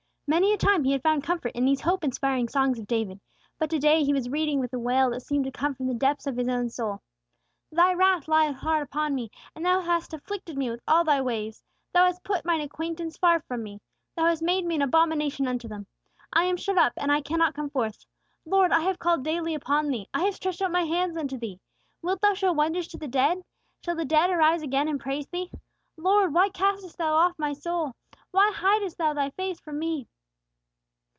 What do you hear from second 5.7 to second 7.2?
from the depths of his own soul: